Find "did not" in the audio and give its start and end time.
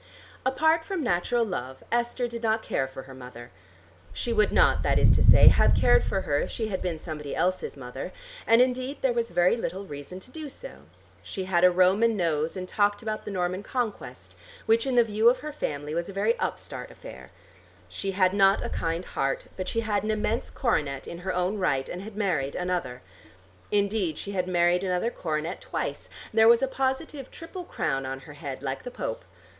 2.27-2.63